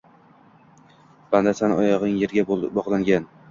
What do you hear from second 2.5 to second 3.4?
bog’langan!